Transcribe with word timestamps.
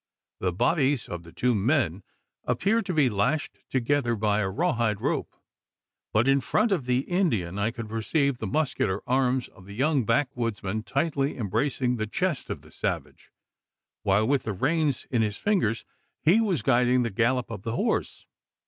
The 0.39 0.51
bodies 0.51 1.07
of 1.07 1.21
the 1.21 1.31
two 1.31 1.53
men 1.53 2.01
appeared 2.45 2.87
to 2.87 2.93
be 2.95 3.07
lashed 3.07 3.59
together 3.69 4.15
by 4.15 4.39
a 4.39 4.49
raw 4.49 4.73
hide 4.73 4.99
rope; 4.99 5.35
but, 6.11 6.27
in 6.27 6.41
front 6.41 6.71
of 6.71 6.87
the 6.87 7.01
Indian, 7.01 7.59
I 7.59 7.69
could 7.69 7.87
perceive 7.87 8.39
the 8.39 8.47
muscular 8.47 9.03
arms 9.05 9.47
of 9.49 9.65
the 9.67 9.75
young 9.75 10.03
backwoodsman 10.03 10.81
tightly 10.85 11.37
embracing 11.37 11.97
the 11.97 12.07
chest 12.07 12.49
of 12.49 12.63
the 12.63 12.71
savage, 12.71 13.29
while 14.01 14.27
with 14.27 14.41
the 14.41 14.53
reins 14.53 15.05
in 15.11 15.21
his 15.21 15.37
fingers 15.37 15.85
he 16.23 16.41
was 16.41 16.63
guiding 16.63 17.03
the 17.03 17.11
gallop 17.11 17.51
of 17.51 17.61
the 17.61 17.75
horse! 17.75 18.25